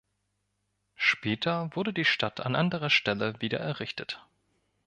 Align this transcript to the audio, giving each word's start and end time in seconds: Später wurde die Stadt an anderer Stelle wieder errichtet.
Später 0.95 1.69
wurde 1.75 1.93
die 1.93 2.05
Stadt 2.05 2.39
an 2.39 2.55
anderer 2.55 2.89
Stelle 2.89 3.39
wieder 3.39 3.59
errichtet. 3.59 4.19